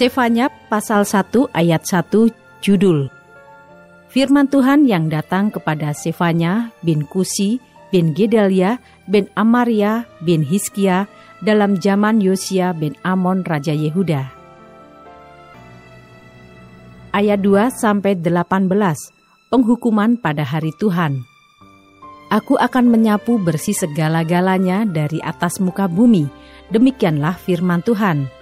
Sefanya 0.00 0.48
pasal 0.72 1.04
1 1.04 1.52
ayat 1.52 1.84
1 1.84 2.32
judul 2.64 3.12
Firman 4.08 4.48
Tuhan 4.48 4.88
yang 4.88 5.12
datang 5.12 5.52
kepada 5.52 5.92
Sefanya 5.92 6.72
bin 6.80 7.04
Kusi 7.04 7.60
bin 7.92 8.16
Gedalia 8.16 8.80
bin 9.04 9.28
Amaria 9.36 10.08
bin 10.24 10.40
Hiskia 10.40 11.04
dalam 11.44 11.76
zaman 11.76 12.24
Yosia 12.24 12.72
bin 12.72 12.96
Amon 13.04 13.44
Raja 13.44 13.76
Yehuda. 13.76 14.32
Ayat 17.12 17.44
2 17.44 17.68
sampai 17.68 18.16
18 18.16 18.72
Penghukuman 19.52 20.16
pada 20.16 20.48
hari 20.48 20.72
Tuhan. 20.80 21.28
Aku 22.32 22.56
akan 22.56 22.88
menyapu 22.88 23.36
bersih 23.36 23.76
segala-galanya 23.76 24.88
dari 24.88 25.20
atas 25.20 25.60
muka 25.60 25.92
bumi. 25.92 26.24
Demikianlah 26.72 27.36
firman 27.36 27.84
Tuhan 27.84 28.39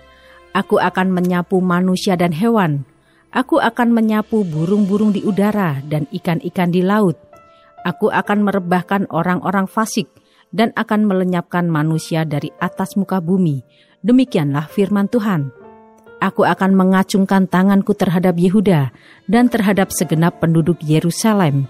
Aku 0.57 0.81
akan 0.81 1.13
menyapu 1.13 1.61
manusia 1.61 2.17
dan 2.17 2.33
hewan. 2.33 2.89
Aku 3.29 3.61
akan 3.61 3.93
menyapu 3.93 4.41
burung-burung 4.49 5.13
di 5.13 5.21
udara 5.21 5.85
dan 5.85 6.09
ikan-ikan 6.09 6.73
di 6.73 6.81
laut. 6.81 7.21
Aku 7.85 8.09
akan 8.09 8.49
merebahkan 8.49 9.05
orang-orang 9.13 9.69
fasik 9.69 10.09
dan 10.49 10.73
akan 10.73 11.05
melenyapkan 11.05 11.69
manusia 11.69 12.25
dari 12.25 12.49
atas 12.57 12.97
muka 12.97 13.21
bumi. 13.21 13.61
Demikianlah 14.01 14.65
firman 14.73 15.13
Tuhan. 15.13 15.53
Aku 16.19 16.43
akan 16.49 16.75
mengacungkan 16.75 17.47
tanganku 17.47 17.95
terhadap 17.95 18.35
Yehuda 18.35 18.91
dan 19.29 19.47
terhadap 19.53 19.93
segenap 19.95 20.41
penduduk 20.43 20.81
Yerusalem. 20.83 21.69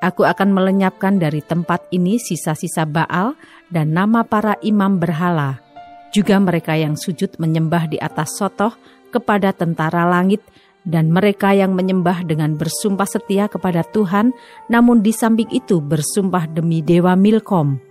Aku 0.00 0.24
akan 0.26 0.50
melenyapkan 0.50 1.20
dari 1.20 1.44
tempat 1.44 1.84
ini 1.92 2.18
sisa-sisa 2.18 2.88
Baal 2.88 3.36
dan 3.70 3.94
nama 3.94 4.26
para 4.26 4.58
imam 4.64 4.98
berhala 4.98 5.65
juga 6.14 6.38
mereka 6.38 6.76
yang 6.76 6.94
sujud 6.94 7.38
menyembah 7.38 7.90
di 7.90 7.98
atas 8.00 8.36
sotoh 8.38 8.74
kepada 9.10 9.54
tentara 9.54 10.04
langit, 10.06 10.42
dan 10.86 11.10
mereka 11.10 11.50
yang 11.50 11.74
menyembah 11.74 12.22
dengan 12.22 12.54
bersumpah 12.54 13.10
setia 13.10 13.50
kepada 13.50 13.82
Tuhan, 13.82 14.30
namun 14.70 15.02
di 15.02 15.10
samping 15.10 15.50
itu 15.50 15.82
bersumpah 15.82 16.46
demi 16.46 16.78
Dewa 16.78 17.18
Milkom, 17.18 17.82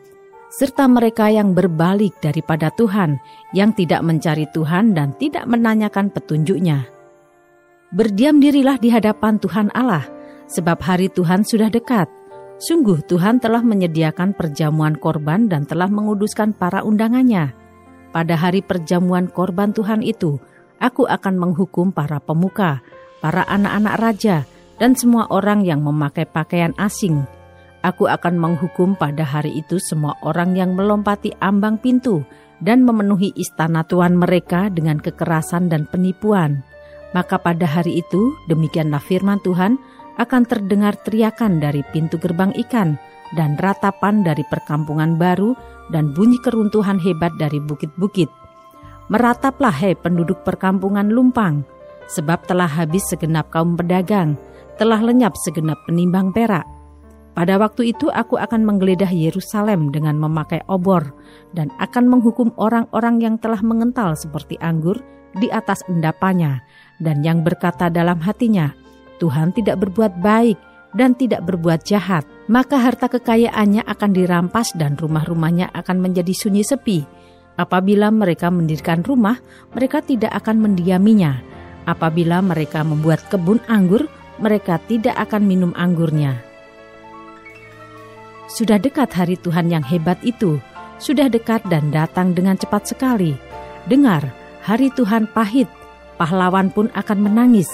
serta 0.47 0.88
mereka 0.88 1.27
yang 1.27 1.52
berbalik 1.52 2.16
daripada 2.23 2.72
Tuhan, 2.72 3.19
yang 3.52 3.75
tidak 3.75 3.99
mencari 3.99 4.47
Tuhan 4.55 4.95
dan 4.95 5.11
tidak 5.19 5.44
menanyakan 5.44 6.07
petunjuknya. 6.07 6.88
Berdiam 7.91 8.39
dirilah 8.39 8.79
di 8.79 8.88
hadapan 8.88 9.44
Tuhan 9.44 9.75
Allah, 9.75 10.07
sebab 10.47 10.79
hari 10.79 11.11
Tuhan 11.11 11.44
sudah 11.44 11.67
dekat. 11.67 12.07
Sungguh 12.55 13.03
Tuhan 13.03 13.44
telah 13.44 13.59
menyediakan 13.59 14.31
perjamuan 14.31 14.95
korban 14.95 15.52
dan 15.52 15.67
telah 15.67 15.91
menguduskan 15.91 16.55
para 16.55 16.88
undangannya 16.88 17.64
pada 18.16 18.39
hari 18.39 18.63
perjamuan 18.63 19.27
korban 19.27 19.75
Tuhan 19.75 19.99
itu, 19.99 20.39
aku 20.80 21.03
akan 21.03 21.35
menghukum 21.35 21.91
para 21.91 22.23
pemuka, 22.23 22.79
para 23.19 23.44
anak-anak 23.44 23.95
raja, 24.00 24.38
dan 24.79 24.95
semua 24.95 25.28
orang 25.28 25.67
yang 25.67 25.84
memakai 25.84 26.23
pakaian 26.23 26.72
asing. 26.79 27.28
Aku 27.84 28.07
akan 28.07 28.39
menghukum 28.39 28.95
pada 28.95 29.28
hari 29.28 29.59
itu 29.59 29.84
semua 29.84 30.16
orang 30.23 30.56
yang 30.56 30.79
melompati 30.79 31.35
ambang 31.44 31.75
pintu 31.75 32.23
dan 32.63 32.88
memenuhi 32.88 33.35
istana 33.35 33.84
tuan 33.84 34.16
mereka 34.16 34.72
dengan 34.72 34.95
kekerasan 34.95 35.68
dan 35.68 35.84
penipuan. 35.84 36.63
Maka 37.12 37.35
pada 37.35 37.68
hari 37.68 38.00
itu, 38.00 38.31
demikianlah 38.47 39.03
firman 39.03 39.44
Tuhan, 39.44 39.75
akan 40.16 40.44
terdengar 40.47 40.95
teriakan 41.03 41.59
dari 41.59 41.84
pintu 41.91 42.16
gerbang 42.16 42.56
ikan 42.63 42.95
dan 43.34 43.58
ratapan 43.58 44.22
dari 44.22 44.46
perkampungan 44.46 45.18
baru 45.18 45.58
dan 45.90 46.13
bunyi 46.13 46.38
keruntuhan 46.38 47.02
hebat 47.02 47.34
dari 47.41 47.58
bukit-bukit. 47.58 48.30
Merataplah 49.09 49.74
hei 49.74 49.97
penduduk 49.97 50.46
perkampungan 50.46 51.09
Lumpang, 51.09 51.66
sebab 52.09 52.46
telah 52.46 52.69
habis 52.69 53.06
segenap 53.09 53.50
kaum 53.50 53.74
pedagang, 53.74 54.38
telah 54.78 55.02
lenyap 55.02 55.34
segenap 55.46 55.78
penimbang 55.90 56.30
perak. 56.30 56.66
Pada 57.36 57.59
waktu 57.59 57.91
itu 57.91 58.08
aku 58.08 58.40
akan 58.40 58.63
menggeledah 58.63 59.12
Yerusalem 59.12 59.92
dengan 59.92 60.16
memakai 60.16 60.63
obor 60.72 61.12
dan 61.52 61.68
akan 61.84 62.07
menghukum 62.07 62.56
orang-orang 62.56 63.19
yang 63.19 63.36
telah 63.36 63.59
mengental 63.59 64.16
seperti 64.16 64.56
anggur 64.63 65.03
di 65.36 65.52
atas 65.52 65.84
endapannya 65.92 66.63
dan 67.03 67.19
yang 67.28 67.44
berkata 67.44 67.92
dalam 67.92 68.24
hatinya, 68.24 68.72
Tuhan 69.19 69.52
tidak 69.52 69.84
berbuat 69.84 70.24
baik, 70.24 70.56
dan 70.95 71.13
tidak 71.13 71.44
berbuat 71.44 71.83
jahat, 71.83 72.23
maka 72.47 72.79
harta 72.79 73.11
kekayaannya 73.11 73.83
akan 73.83 74.11
dirampas 74.16 74.72
dan 74.79 74.95
rumah-rumahnya 74.95 75.69
akan 75.75 76.00
menjadi 76.00 76.31
sunyi 76.31 76.63
sepi. 76.63 77.03
Apabila 77.59 78.11
mereka 78.11 78.47
mendirikan 78.47 79.03
rumah, 79.03 79.39
mereka 79.75 80.00
tidak 80.00 80.31
akan 80.31 80.63
mendiaminya. 80.63 81.44
Apabila 81.85 82.39
mereka 82.39 82.81
membuat 82.81 83.28
kebun 83.28 83.59
anggur, 83.67 84.07
mereka 84.39 84.79
tidak 84.88 85.16
akan 85.19 85.44
minum 85.44 85.72
anggurnya. 85.75 86.39
Sudah 88.51 88.79
dekat 88.79 89.12
hari 89.16 89.35
Tuhan 89.39 89.72
yang 89.72 89.83
hebat 89.83 90.19
itu, 90.23 90.59
sudah 91.00 91.27
dekat 91.27 91.63
dan 91.67 91.91
datang 91.91 92.31
dengan 92.31 92.56
cepat 92.56 92.95
sekali. 92.95 93.35
Dengar, 93.88 94.31
hari 94.63 94.91
Tuhan 94.95 95.27
pahit, 95.31 95.67
pahlawan 96.16 96.72
pun 96.72 96.88
akan 96.95 97.19
menangis. 97.19 97.67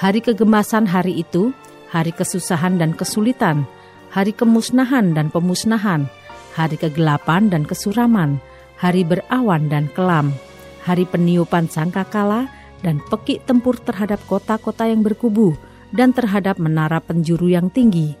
Hari 0.00 0.20
kegemasan 0.24 0.90
hari 0.90 1.22
itu 1.22 1.54
hari 1.94 2.10
kesusahan 2.10 2.82
dan 2.82 2.90
kesulitan, 2.90 3.62
hari 4.10 4.34
kemusnahan 4.34 5.14
dan 5.14 5.30
pemusnahan, 5.30 6.10
hari 6.58 6.74
kegelapan 6.74 7.46
dan 7.46 7.62
kesuraman, 7.62 8.42
hari 8.74 9.06
berawan 9.06 9.70
dan 9.70 9.86
kelam, 9.94 10.34
hari 10.82 11.06
peniupan 11.06 11.70
sangkakala 11.70 12.50
dan 12.82 12.98
pekik 13.06 13.46
tempur 13.46 13.78
terhadap 13.78 14.18
kota-kota 14.26 14.90
yang 14.90 15.06
berkubu 15.06 15.54
dan 15.94 16.10
terhadap 16.10 16.58
menara 16.58 16.98
penjuru 16.98 17.46
yang 17.46 17.70
tinggi. 17.70 18.18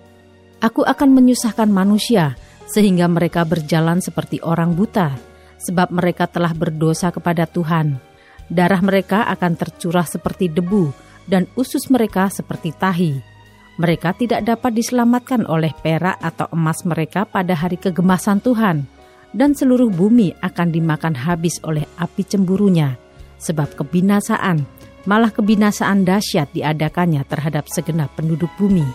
Aku 0.62 0.86
akan 0.86 1.10
menyusahkan 1.10 1.66
manusia 1.66 2.38
sehingga 2.70 3.10
mereka 3.10 3.42
berjalan 3.42 3.98
seperti 3.98 4.38
orang 4.40 4.78
buta, 4.78 5.18
sebab 5.58 5.90
mereka 5.90 6.30
telah 6.30 6.54
berdosa 6.54 7.10
kepada 7.10 7.44
Tuhan. 7.50 7.98
Darah 8.46 8.80
mereka 8.80 9.26
akan 9.34 9.52
tercurah 9.58 10.06
seperti 10.06 10.48
debu, 10.48 10.94
dan 11.28 11.50
usus 11.58 11.90
mereka 11.92 12.28
seperti 12.32 12.72
tahi 12.72 13.33
mereka 13.74 14.14
tidak 14.14 14.46
dapat 14.46 14.70
diselamatkan 14.78 15.42
oleh 15.50 15.74
perak 15.82 16.18
atau 16.22 16.46
emas 16.54 16.86
mereka 16.86 17.26
pada 17.26 17.58
hari 17.58 17.74
kegemasan 17.74 18.38
Tuhan, 18.38 18.86
dan 19.34 19.50
seluruh 19.50 19.90
bumi 19.90 20.30
akan 20.38 20.70
dimakan 20.70 21.18
habis 21.18 21.58
oleh 21.66 21.82
api 21.98 22.22
cemburunya, 22.22 22.94
sebab 23.42 23.74
kebinasaan, 23.74 24.62
malah 25.10 25.34
kebinasaan 25.34 26.06
dahsyat 26.06 26.54
diadakannya 26.54 27.26
terhadap 27.26 27.66
segenap 27.66 28.14
penduduk 28.14 28.50
bumi. 28.54 28.86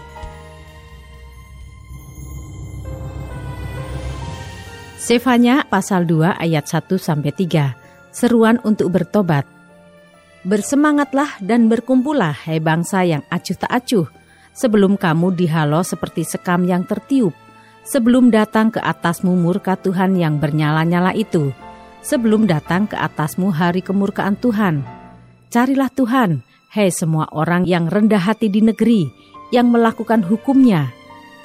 Sefanya 4.96 5.66
pasal 5.66 6.06
2 6.06 6.38
ayat 6.38 6.70
1 6.70 6.86
sampai 7.02 7.34
3. 7.34 8.14
Seruan 8.14 8.62
untuk 8.62 8.94
bertobat. 8.94 9.44
Bersemangatlah 10.46 11.42
dan 11.44 11.68
berkumpullah 11.68 12.32
hai 12.48 12.62
bangsa 12.64 13.04
yang 13.04 13.25
acuh 13.28 13.58
tak 13.58 13.74
acuh 13.74 14.08
sebelum 14.60 15.00
kamu 15.00 15.40
dihalau 15.40 15.80
seperti 15.88 16.28
sekam 16.28 16.68
yang 16.68 16.84
tertiup, 16.84 17.32
sebelum 17.88 18.28
datang 18.28 18.76
ke 18.76 18.84
atasmu 18.84 19.32
murka 19.40 19.80
Tuhan 19.80 20.20
yang 20.20 20.36
bernyala-nyala 20.36 21.16
itu, 21.16 21.56
sebelum 22.04 22.44
datang 22.44 22.84
ke 22.92 23.00
atasmu 23.00 23.56
hari 23.56 23.80
kemurkaan 23.80 24.36
Tuhan. 24.36 24.84
Carilah 25.48 25.88
Tuhan, 25.96 26.44
hei 26.76 26.92
semua 26.92 27.32
orang 27.32 27.64
yang 27.64 27.88
rendah 27.88 28.20
hati 28.20 28.52
di 28.52 28.60
negeri, 28.60 29.08
yang 29.56 29.72
melakukan 29.72 30.28
hukumnya. 30.28 30.92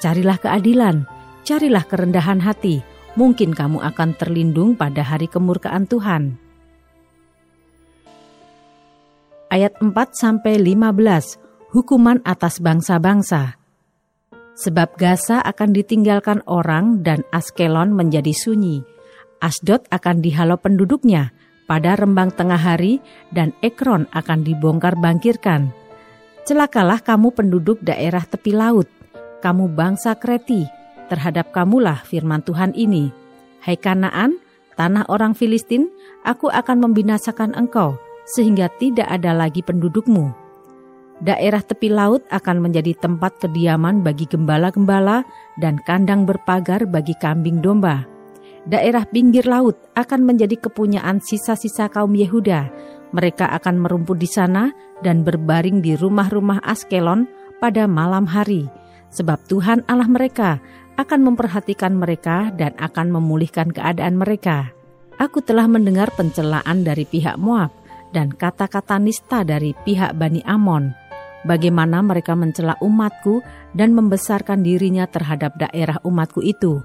Carilah 0.03 0.35
keadilan, 0.35 1.07
carilah 1.47 1.87
kerendahan 1.87 2.43
hati, 2.43 2.83
mungkin 3.15 3.55
kamu 3.55 3.79
akan 3.79 4.11
terlindung 4.19 4.75
pada 4.75 5.07
hari 5.07 5.31
kemurkaan 5.31 5.87
Tuhan. 5.87 6.35
Ayat 9.47 9.79
4 9.79 9.87
sampai 10.11 10.59
15 10.59 11.44
hukuman 11.75 12.23
atas 12.23 12.63
bangsa-bangsa. 12.63 13.59
Sebab 14.55 14.95
Gaza 14.95 15.43
akan 15.43 15.75
ditinggalkan 15.75 16.39
orang 16.47 17.03
dan 17.03 17.27
Askelon 17.35 17.91
menjadi 17.91 18.31
sunyi. 18.31 18.79
Asdod 19.43 19.83
akan 19.91 20.23
dihalau 20.23 20.55
penduduknya 20.55 21.35
pada 21.67 21.99
rembang 21.99 22.31
tengah 22.31 22.55
hari 22.55 23.03
dan 23.35 23.51
Ekron 23.59 24.07
akan 24.15 24.47
dibongkar 24.47 24.95
bangkirkan. 24.95 25.75
Celakalah 26.47 27.03
kamu 27.03 27.35
penduduk 27.35 27.83
daerah 27.83 28.23
tepi 28.23 28.55
laut, 28.55 28.87
kamu 29.43 29.75
bangsa 29.75 30.15
Kreti, 30.15 30.63
terhadap 31.11 31.51
kamulah 31.51 32.07
firman 32.07 32.39
Tuhan 32.47 32.71
ini. 32.79 33.11
Hai 33.59 33.75
Kanaan, 33.75 34.39
tanah 34.79 35.09
orang 35.11 35.35
Filistin, 35.35 35.91
aku 36.23 36.47
akan 36.47 36.85
membinasakan 36.85 37.51
engkau, 37.57 37.99
sehingga 38.37 38.71
tidak 38.79 39.09
ada 39.09 39.35
lagi 39.35 39.59
pendudukmu. 39.65 40.44
Daerah 41.23 41.63
tepi 41.63 41.87
laut 41.87 42.27
akan 42.27 42.59
menjadi 42.59 42.91
tempat 42.99 43.39
kediaman 43.39 44.03
bagi 44.03 44.27
gembala-gembala 44.27 45.23
dan 45.59 45.79
kandang 45.87 46.27
berpagar 46.27 46.83
bagi 46.83 47.15
kambing 47.15 47.63
domba 47.63 48.15
daerah 48.65 49.05
pinggir 49.05 49.45
laut 49.45 49.77
akan 49.93 50.25
menjadi 50.25 50.57
kepunyaan 50.57 51.21
sisa-sisa 51.21 51.87
kaum 51.87 52.17
Yehuda. 52.17 52.69
Mereka 53.13 53.47
akan 53.61 53.85
merumput 53.85 54.19
di 54.19 54.27
sana 54.27 54.73
dan 55.05 55.23
berbaring 55.23 55.79
di 55.79 55.95
rumah-rumah 55.95 56.59
Askelon 56.65 57.29
pada 57.61 57.87
malam 57.87 58.27
hari, 58.27 58.67
sebab 59.13 59.39
Tuhan 59.47 59.87
Allah 59.87 60.09
mereka 60.09 60.59
akan 60.99 61.31
memperhatikan 61.31 61.95
mereka 61.95 62.51
dan 62.51 62.75
akan 62.75 63.15
memulihkan 63.15 63.71
keadaan 63.71 64.19
mereka. 64.19 64.73
Aku 65.15 65.39
telah 65.39 65.69
mendengar 65.69 66.11
pencelaan 66.11 66.83
dari 66.83 67.07
pihak 67.07 67.39
Moab 67.39 67.71
dan 68.11 68.35
kata-kata 68.35 68.99
nista 68.99 69.47
dari 69.47 69.71
pihak 69.71 70.11
Bani 70.19 70.43
Amon. 70.43 71.04
Bagaimana 71.45 72.01
mereka 72.01 72.33
mencela 72.33 72.73
umatku 72.81 73.45
dan 73.77 73.93
membesarkan 73.93 74.65
dirinya 74.65 75.05
terhadap 75.05 75.53
daerah 75.61 76.01
umatku 76.01 76.41
itu 76.41 76.81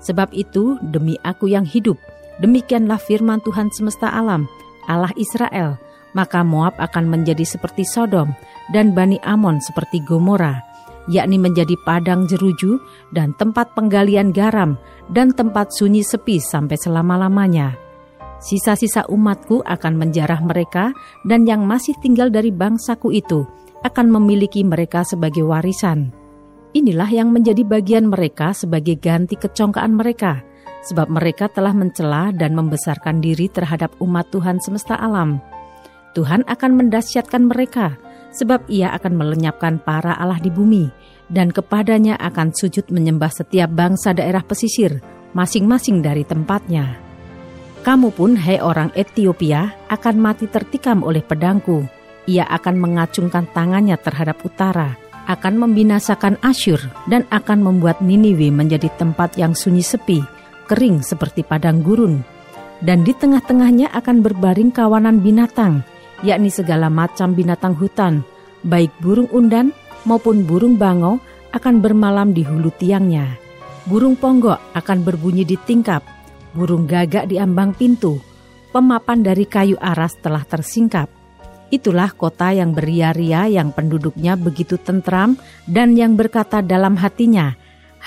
Sebab 0.00 0.32
itu, 0.32 0.80
demi 0.80 1.20
aku 1.20 1.52
yang 1.52 1.68
hidup, 1.68 2.00
demikianlah 2.40 2.96
firman 2.96 3.44
Tuhan 3.44 3.68
semesta 3.68 4.08
alam, 4.08 4.48
Allah 4.88 5.12
Israel, 5.20 5.76
maka 6.16 6.40
Moab 6.40 6.74
akan 6.80 7.04
menjadi 7.06 7.44
seperti 7.44 7.84
Sodom 7.84 8.32
dan 8.72 8.96
Bani 8.96 9.20
Amon 9.20 9.60
seperti 9.60 10.00
Gomora, 10.00 10.64
yakni 11.12 11.36
menjadi 11.36 11.76
padang 11.84 12.24
jeruju 12.24 12.80
dan 13.12 13.36
tempat 13.36 13.76
penggalian 13.76 14.32
garam 14.32 14.80
dan 15.12 15.36
tempat 15.36 15.68
sunyi 15.76 16.00
sepi 16.00 16.40
sampai 16.40 16.80
selama-lamanya. 16.80 17.76
Sisa-sisa 18.40 19.04
umatku 19.12 19.60
akan 19.68 20.00
menjarah 20.00 20.40
mereka 20.40 20.96
dan 21.28 21.44
yang 21.44 21.68
masih 21.68 21.92
tinggal 22.00 22.32
dari 22.32 22.48
bangsaku 22.48 23.12
itu 23.12 23.44
akan 23.82 24.06
memiliki 24.12 24.62
mereka 24.62 25.04
sebagai 25.04 25.44
warisan.' 25.44 26.20
Inilah 26.70 27.10
yang 27.10 27.34
menjadi 27.34 27.66
bagian 27.66 28.06
mereka 28.06 28.54
sebagai 28.54 28.94
ganti 28.94 29.34
kecongkaan 29.34 29.90
mereka, 29.90 30.46
sebab 30.86 31.10
mereka 31.10 31.50
telah 31.50 31.74
mencela 31.74 32.30
dan 32.30 32.54
membesarkan 32.54 33.18
diri 33.18 33.50
terhadap 33.50 33.90
umat 33.98 34.30
Tuhan 34.30 34.62
semesta 34.62 34.94
alam. 34.94 35.42
Tuhan 36.14 36.46
akan 36.46 36.72
mendasyatkan 36.78 37.50
mereka, 37.50 37.98
sebab 38.30 38.70
ia 38.70 38.94
akan 38.94 39.18
melenyapkan 39.18 39.82
para 39.82 40.14
Allah 40.14 40.38
di 40.38 40.46
bumi, 40.46 40.86
dan 41.26 41.50
kepadanya 41.50 42.14
akan 42.22 42.54
sujud 42.54 42.86
menyembah 42.86 43.34
setiap 43.34 43.70
bangsa 43.74 44.14
daerah 44.14 44.46
pesisir, 44.46 45.02
masing-masing 45.34 46.06
dari 46.06 46.22
tempatnya. 46.22 47.02
Kamu 47.82 48.14
pun, 48.14 48.38
hai 48.38 48.62
orang 48.62 48.94
Ethiopia, 48.94 49.74
akan 49.90 50.22
mati 50.22 50.46
tertikam 50.46 51.02
oleh 51.02 51.24
pedangku. 51.24 51.82
Ia 52.28 52.44
akan 52.44 52.76
mengacungkan 52.76 53.48
tangannya 53.52 53.96
terhadap 53.96 54.44
utara, 54.44 55.00
akan 55.30 55.62
membinasakan 55.62 56.36
Asyur 56.42 56.82
dan 57.06 57.24
akan 57.30 57.62
membuat 57.62 58.02
Niniwe 58.02 58.50
menjadi 58.50 58.90
tempat 58.98 59.38
yang 59.38 59.54
sunyi 59.54 59.80
sepi, 59.80 60.20
kering 60.66 61.00
seperti 61.06 61.46
padang 61.46 61.80
gurun. 61.80 62.20
Dan 62.80 63.04
di 63.04 63.12
tengah-tengahnya 63.12 63.92
akan 63.92 64.24
berbaring 64.24 64.72
kawanan 64.72 65.20
binatang, 65.20 65.84
yakni 66.24 66.48
segala 66.48 66.88
macam 66.88 67.36
binatang 67.36 67.76
hutan, 67.76 68.24
baik 68.64 68.90
burung 69.04 69.28
undan 69.30 69.76
maupun 70.08 70.48
burung 70.48 70.80
bangau 70.80 71.20
akan 71.52 71.84
bermalam 71.84 72.32
di 72.32 72.40
hulu 72.40 72.72
tiangnya. 72.80 73.36
Burung 73.84 74.16
ponggok 74.16 74.72
akan 74.72 74.98
berbunyi 75.04 75.44
di 75.44 75.60
tingkap, 75.60 76.04
burung 76.56 76.88
gagak 76.88 77.28
di 77.28 77.36
ambang 77.36 77.76
pintu, 77.76 78.16
pemapan 78.72 79.20
dari 79.20 79.44
kayu 79.44 79.76
aras 79.80 80.16
telah 80.20 80.44
tersingkap 80.44 81.19
Itulah 81.70 82.10
kota 82.18 82.50
yang 82.50 82.74
beria-ria 82.74 83.46
yang 83.46 83.70
penduduknya 83.70 84.34
begitu 84.34 84.74
tentram 84.74 85.38
dan 85.70 85.94
yang 85.94 86.18
berkata 86.18 86.66
dalam 86.66 86.98
hatinya, 86.98 87.54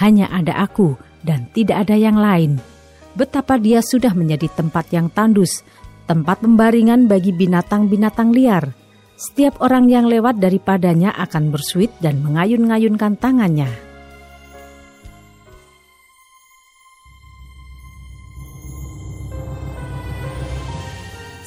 hanya 0.03 0.27
ada 0.27 0.59
aku 0.59 0.99
dan 1.23 1.47
tidak 1.55 1.87
ada 1.87 1.95
yang 1.95 2.19
lain. 2.19 2.59
Betapa 3.15 3.55
dia 3.55 3.79
sudah 3.79 4.11
menjadi 4.11 4.51
tempat 4.51 4.91
yang 4.91 5.07
tandus, 5.07 5.63
tempat 6.03 6.43
pembaringan 6.43 7.07
bagi 7.07 7.31
binatang-binatang 7.31 8.35
liar. 8.35 8.75
Setiap 9.15 9.63
orang 9.63 9.87
yang 9.87 10.11
lewat 10.11 10.43
daripadanya 10.43 11.15
akan 11.15 11.53
bersuit 11.53 11.93
dan 12.03 12.19
mengayun-ngayunkan 12.19 13.15
tangannya. 13.15 13.92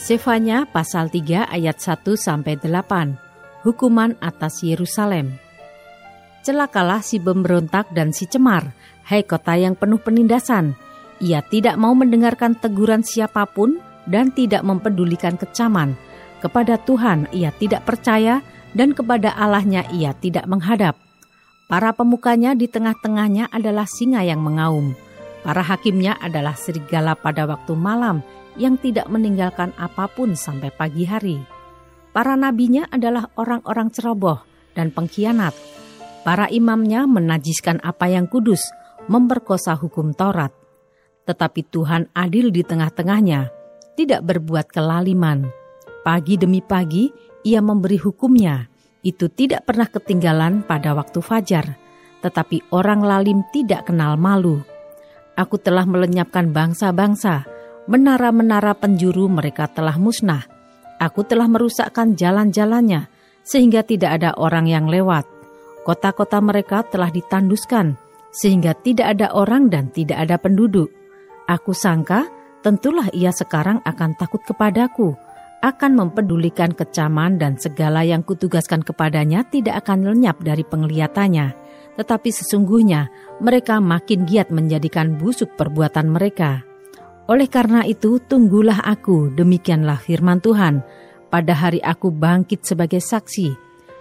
Sefanya 0.07 0.71
pasal 0.71 1.11
3 1.11 1.51
ayat 1.51 1.83
1 1.83 2.07
sampai 2.15 2.55
8. 2.63 3.67
Hukuman 3.67 4.15
atas 4.23 4.63
Yerusalem. 4.63 5.35
Celakalah 6.47 7.03
si 7.03 7.19
pemberontak 7.19 7.91
dan 7.91 8.15
si 8.15 8.31
cemar, 8.31 8.71
hai 9.11 9.27
kota 9.27 9.59
yang 9.59 9.75
penuh 9.75 9.99
penindasan. 9.99 10.79
Ia 11.19 11.43
tidak 11.43 11.75
mau 11.75 11.91
mendengarkan 11.99 12.55
teguran 12.55 13.03
siapa 13.03 13.51
pun 13.51 13.83
dan 14.07 14.31
tidak 14.31 14.63
mempedulikan 14.63 15.35
kecaman. 15.35 15.99
Kepada 16.39 16.79
Tuhan 16.79 17.27
ia 17.35 17.51
tidak 17.51 17.83
percaya 17.83 18.47
dan 18.79 18.95
kepada 18.95 19.35
Allahnya 19.35 19.91
ia 19.91 20.15
tidak 20.15 20.47
menghadap. 20.47 20.95
Para 21.67 21.91
pemukanya 21.91 22.55
di 22.55 22.71
tengah-tengahnya 22.71 23.51
adalah 23.51 23.91
singa 23.91 24.23
yang 24.23 24.39
mengaum. 24.39 24.95
Para 25.47 25.63
hakimnya 25.63 26.19
adalah 26.19 26.59
serigala 26.59 27.15
pada 27.15 27.47
waktu 27.47 27.79
malam 27.79 28.19
yang 28.59 28.75
tidak 28.83 29.07
meninggalkan 29.07 29.71
apa 29.79 30.11
pun 30.11 30.35
sampai 30.35 30.75
pagi 30.75 31.07
hari. 31.07 31.39
Para 32.11 32.35
nabinya 32.35 32.91
adalah 32.91 33.31
orang-orang 33.39 33.95
ceroboh 33.95 34.43
dan 34.75 34.91
pengkhianat. 34.91 35.55
Para 36.27 36.51
imamnya 36.51 37.07
menajiskan 37.07 37.79
apa 37.87 38.11
yang 38.11 38.27
kudus, 38.27 38.67
memperkosa 39.07 39.79
hukum 39.79 40.19
Taurat. 40.19 40.51
Tetapi 41.31 41.63
Tuhan 41.71 42.11
adil 42.11 42.51
di 42.51 42.67
tengah-tengahnya, 42.67 43.47
tidak 43.95 44.27
berbuat 44.27 44.67
kelaliman. 44.75 45.47
Pagi 46.03 46.35
demi 46.35 46.59
pagi, 46.59 47.07
ia 47.47 47.63
memberi 47.63 48.03
hukumnya. 48.03 48.67
Itu 49.07 49.31
tidak 49.31 49.63
pernah 49.63 49.87
ketinggalan 49.87 50.67
pada 50.67 50.91
waktu 50.99 51.23
fajar. 51.23 51.79
Tetapi 52.19 52.75
orang 52.75 53.07
lalim 53.07 53.47
tidak 53.55 53.87
kenal 53.87 54.19
malu. 54.19 54.75
Aku 55.37 55.61
telah 55.61 55.85
melenyapkan 55.85 56.49
bangsa-bangsa, 56.49 57.45
menara-menara 57.85 58.73
penjuru 58.73 59.29
mereka 59.29 59.69
telah 59.69 60.01
musnah. 60.01 60.49
Aku 60.97 61.29
telah 61.29 61.45
merusakkan 61.45 62.17
jalan-jalannya, 62.17 63.13
sehingga 63.45 63.85
tidak 63.85 64.17
ada 64.17 64.33
orang 64.41 64.65
yang 64.65 64.89
lewat. 64.89 65.29
Kota-kota 65.85 66.41
mereka 66.41 66.89
telah 66.89 67.13
ditanduskan, 67.13 68.01
sehingga 68.33 68.73
tidak 68.81 69.13
ada 69.21 69.29
orang 69.37 69.69
dan 69.69 69.93
tidak 69.93 70.25
ada 70.25 70.41
penduduk. 70.41 70.89
Aku 71.47 71.77
sangka, 71.77 72.25
tentulah 72.65 73.07
ia 73.13 73.29
sekarang 73.29 73.85
akan 73.85 74.17
takut 74.17 74.41
kepadaku, 74.41 75.15
akan 75.61 75.93
mempedulikan 76.01 76.73
kecaman 76.73 77.37
dan 77.37 77.61
segala 77.61 78.09
yang 78.09 78.25
kutugaskan 78.25 78.81
kepadanya 78.81 79.45
tidak 79.47 79.85
akan 79.85 80.17
lenyap 80.17 80.41
dari 80.41 80.65
penglihatannya. 80.65 81.66
Tetapi 81.97 82.29
sesungguhnya 82.29 83.09
mereka 83.41 83.81
makin 83.81 84.29
giat 84.29 84.53
menjadikan 84.53 85.17
busuk 85.17 85.57
perbuatan 85.57 86.13
mereka. 86.13 86.65
Oleh 87.27 87.51
karena 87.51 87.83
itu, 87.83 88.23
tunggulah 88.23 88.87
aku, 88.87 89.35
demikianlah 89.35 89.99
firman 89.99 90.39
Tuhan, 90.39 90.85
pada 91.27 91.59
hari 91.59 91.83
aku 91.83 92.15
bangkit 92.15 92.63
sebagai 92.63 93.03
saksi, 93.03 93.51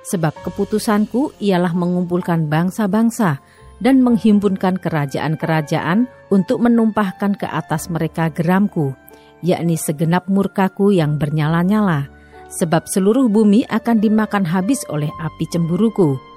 sebab 0.05 0.37
keputusanku 0.45 1.33
ialah 1.41 1.73
mengumpulkan 1.73 2.45
bangsa-bangsa 2.45 3.41
dan 3.81 4.05
menghimpunkan 4.05 4.77
kerajaan-kerajaan 4.77 6.05
untuk 6.29 6.61
menumpahkan 6.61 7.33
ke 7.35 7.49
atas 7.49 7.89
mereka 7.89 8.29
geramku, 8.29 8.93
yakni 9.41 9.75
segenap 9.75 10.29
murkaku 10.29 10.93
yang 10.93 11.17
bernyala-nyala, 11.17 12.07
sebab 12.53 12.85
seluruh 12.85 13.25
bumi 13.25 13.65
akan 13.67 13.99
dimakan 13.99 14.45
habis 14.45 14.85
oleh 14.87 15.09
api 15.17 15.49
cemburuku. 15.49 16.34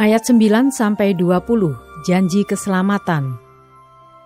Ayat 0.00 0.24
9 0.24 0.72
sampai 0.72 1.12
20 1.12 1.76
Janji 2.08 2.48
keselamatan 2.48 3.36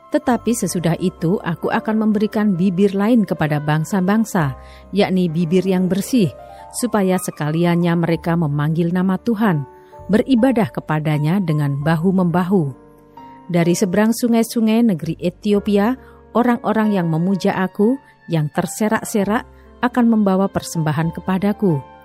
tetapi 0.07 0.55
sesudah 0.55 0.95
itu 1.03 1.37
aku 1.43 1.69
akan 1.69 2.09
memberikan 2.09 2.57
bibir 2.57 2.95
lain 2.97 3.27
kepada 3.29 3.59
bangsa-bangsa, 3.61 4.57
yakni 4.95 5.27
bibir 5.29 5.67
yang 5.67 5.91
bersih, 5.93 6.33
supaya 6.73 7.21
sekaliannya 7.21 7.93
mereka 7.99 8.33
memanggil 8.39 8.95
nama 8.95 9.19
Tuhan, 9.21 9.67
beribadah 10.09 10.71
kepadanya 10.73 11.43
dengan 11.43 11.83
bahu-membahu. 11.83 12.73
Dari 13.51 13.75
seberang 13.77 14.17
sungai-sungai 14.17 14.87
negeri 14.87 15.19
Ethiopia, 15.21 15.99
orang-orang 16.33 16.97
yang 16.97 17.11
memuja 17.11 17.53
aku, 17.53 17.99
yang 18.31 18.49
terserak-serak, 18.55 19.45
akan 19.85 20.07
membawa 20.07 20.49
persembahan 20.49 21.13
kepadaku. 21.13 21.96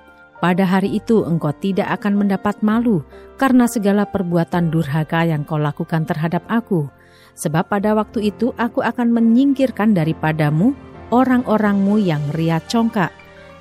Pada 0.41 0.65
hari 0.65 0.97
itu 0.97 1.21
engkau 1.21 1.53
tidak 1.53 2.01
akan 2.01 2.25
mendapat 2.25 2.57
malu 2.65 3.05
karena 3.37 3.69
segala 3.69 4.09
perbuatan 4.09 4.73
durhaka 4.73 5.21
yang 5.21 5.45
kau 5.45 5.61
lakukan 5.61 6.03
terhadap 6.09 6.41
aku. 6.49 6.89
Sebab 7.37 7.69
pada 7.69 7.93
waktu 7.93 8.33
itu 8.33 8.51
aku 8.57 8.81
akan 8.81 9.13
menyingkirkan 9.13 9.93
daripadamu 9.93 10.73
orang-orangmu 11.13 12.01
yang 12.01 12.25
ria 12.33 12.57
congkak, 12.65 13.13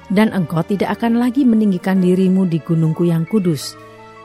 dan 0.08 0.32
engkau 0.32 0.64
tidak 0.64 0.96
akan 0.96 1.20
lagi 1.20 1.44
meninggikan 1.44 2.00
dirimu 2.00 2.48
di 2.48 2.58
gunungku 2.64 3.06
yang 3.06 3.28
kudus 3.28 3.76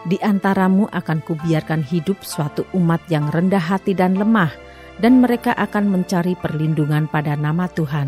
di 0.05 0.21
antaramu 0.21 0.85
akan 0.93 1.19
kubiarkan 1.25 1.81
hidup 1.81 2.21
suatu 2.21 2.63
umat 2.77 3.01
yang 3.09 3.27
rendah 3.33 3.61
hati 3.61 3.97
dan 3.97 4.15
lemah, 4.15 4.53
dan 5.01 5.19
mereka 5.19 5.51
akan 5.57 5.89
mencari 5.89 6.37
perlindungan 6.37 7.09
pada 7.09 7.33
nama 7.33 7.65
Tuhan, 7.67 8.07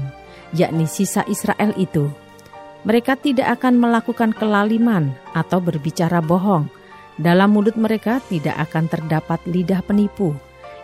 yakni 0.54 0.86
sisa 0.86 1.26
Israel 1.28 1.74
itu. 1.76 2.08
Mereka 2.86 3.18
tidak 3.18 3.62
akan 3.62 3.80
melakukan 3.82 4.32
kelaliman 4.36 5.16
atau 5.34 5.58
berbicara 5.58 6.22
bohong. 6.22 6.70
Dalam 7.18 7.50
mulut 7.50 7.74
mereka 7.74 8.22
tidak 8.30 8.54
akan 8.70 8.86
terdapat 8.86 9.42
lidah 9.50 9.82
penipu. 9.82 10.38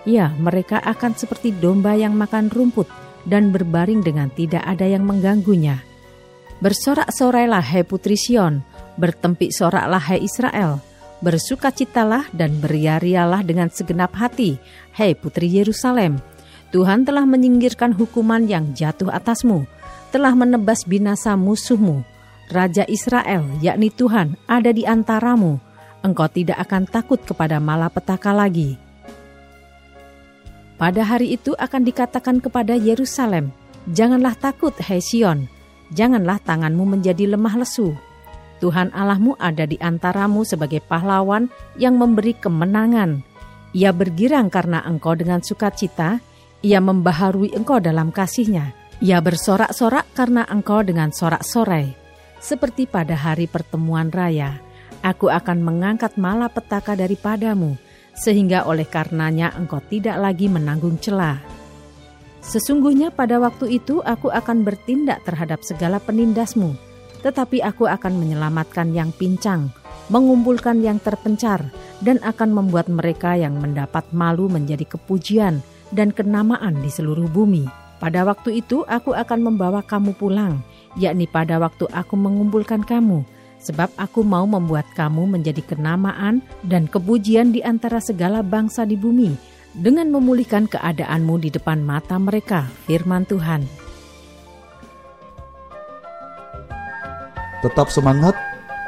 Ya, 0.03 0.33
mereka 0.41 0.81
akan 0.81 1.13
seperti 1.13 1.53
domba 1.53 1.93
yang 1.93 2.17
makan 2.17 2.49
rumput 2.49 2.89
dan 3.29 3.53
berbaring 3.53 4.01
dengan 4.01 4.33
tidak 4.33 4.65
ada 4.65 4.83
yang 4.83 5.05
mengganggunya. 5.05 5.79
Bersorak-sorailah 6.59 7.61
hai 7.61 7.83
putri 7.85 8.17
Sion, 8.17 8.65
bertempik 8.97 9.53
soraklah 9.53 10.01
hai 10.01 10.19
Israel, 10.25 10.81
Bersukacitalah 11.23 12.27
dan 12.35 12.59
beriarialah 12.59 13.47
dengan 13.47 13.71
segenap 13.71 14.11
hati, 14.11 14.59
hei 14.99 15.15
putri 15.15 15.47
Yerusalem. 15.47 16.19
Tuhan 16.73 17.05
telah 17.05 17.23
menyingkirkan 17.29 17.93
hukuman 17.93 18.49
yang 18.49 18.73
jatuh 18.73 19.13
atasmu, 19.13 19.69
telah 20.09 20.33
menebas 20.33 20.81
binasa 20.89 21.37
musuhmu. 21.37 22.01
Raja 22.49 22.83
Israel, 22.89 23.45
yakni 23.61 23.93
Tuhan, 23.93 24.35
ada 24.49 24.73
di 24.73 24.83
antaramu. 24.83 25.61
Engkau 26.01 26.27
tidak 26.27 26.59
akan 26.65 26.89
takut 26.89 27.21
kepada 27.21 27.61
malapetaka 27.61 28.33
lagi. 28.33 28.75
Pada 30.75 31.05
hari 31.05 31.37
itu 31.37 31.55
akan 31.55 31.85
dikatakan 31.85 32.41
kepada 32.41 32.73
Yerusalem, 32.75 33.53
Janganlah 33.93 34.35
takut, 34.35 34.73
hai 34.83 34.99
Sion, 34.99 35.47
janganlah 35.93 36.41
tanganmu 36.41 36.97
menjadi 36.97 37.35
lemah 37.35 37.61
lesu 37.61 37.95
Tuhan 38.63 38.95
Allahmu 38.95 39.35
ada 39.43 39.67
di 39.67 39.75
antaramu 39.83 40.47
sebagai 40.47 40.79
pahlawan 40.79 41.51
yang 41.75 41.99
memberi 41.99 42.31
kemenangan. 42.31 43.19
Ia 43.75 43.91
bergirang 43.91 44.47
karena 44.47 44.79
engkau 44.87 45.19
dengan 45.19 45.43
sukacita, 45.43 46.23
ia 46.63 46.79
membaharui 46.79 47.51
engkau 47.51 47.83
dalam 47.83 48.09
kasihnya. 48.09 48.71
Ia 49.03 49.19
bersorak-sorak 49.19 50.15
karena 50.15 50.47
engkau 50.47 50.79
dengan 50.79 51.11
sorak-sorai. 51.11 51.91
Seperti 52.39 52.87
pada 52.87 53.19
hari 53.19 53.51
pertemuan 53.51 54.07
raya, 54.07 54.63
aku 55.03 55.27
akan 55.27 55.59
mengangkat 55.59 56.15
malapetaka 56.15 56.95
daripadamu, 56.95 57.75
sehingga 58.15 58.63
oleh 58.63 58.87
karenanya 58.87 59.51
engkau 59.59 59.83
tidak 59.91 60.15
lagi 60.15 60.47
menanggung 60.47 60.95
celah. 61.03 61.43
Sesungguhnya 62.39 63.11
pada 63.11 63.43
waktu 63.43 63.79
itu 63.79 63.99
aku 64.03 64.31
akan 64.31 64.63
bertindak 64.63 65.23
terhadap 65.27 65.63
segala 65.67 65.99
penindasmu, 65.99 66.75
tetapi 67.23 67.59
aku 67.59 67.87
akan 67.87 68.19
menyelamatkan 68.19 68.91
yang 68.95 69.11
pincang, 69.15 69.71
mengumpulkan 70.07 70.79
yang 70.83 70.99
terpencar, 70.99 71.63
dan 72.03 72.19
akan 72.23 72.51
membuat 72.55 72.87
mereka 72.91 73.35
yang 73.35 73.59
mendapat 73.59 74.03
malu 74.11 74.51
menjadi 74.51 74.83
kepujian 74.83 75.63
dan 75.93 76.09
kenamaan 76.09 76.81
di 76.81 76.89
seluruh 76.89 77.29
bumi. 77.29 77.69
Pada 78.01 78.27
waktu 78.27 78.59
itu 78.59 78.83
aku 78.83 79.15
akan 79.15 79.53
membawa 79.53 79.79
kamu 79.79 80.11
pulang, 80.19 80.59
yakni 80.99 81.23
pada 81.23 81.55
waktu 81.61 81.87
aku 81.93 82.19
mengumpulkan 82.19 82.83
kamu, 82.83 83.23
sebab 83.63 83.87
aku 83.95 84.27
mau 84.27 84.43
membuat 84.43 84.83
kamu 84.91 85.23
menjadi 85.23 85.63
kenamaan 85.63 86.43
dan 86.67 86.91
kepujian 86.91 87.55
di 87.55 87.63
antara 87.63 88.03
segala 88.03 88.43
bangsa 88.43 88.83
di 88.83 88.99
bumi, 88.99 89.31
dengan 89.71 90.11
memulihkan 90.11 90.67
keadaanmu 90.67 91.39
di 91.39 91.49
depan 91.53 91.79
mata 91.79 92.19
mereka, 92.19 92.67
firman 92.83 93.23
Tuhan. 93.23 93.63
Tetap 97.63 97.87
semangat, 97.87 98.35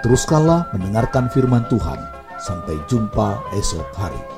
teruskanlah 0.03 0.67
mendengarkan 0.75 1.31
firman 1.31 1.63
Tuhan. 1.71 1.95
Sampai 2.35 2.75
jumpa 2.91 3.39
esok 3.55 3.87
hari. 3.95 4.34